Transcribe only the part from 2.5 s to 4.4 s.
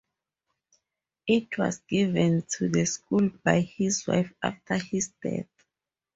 to the school by his wife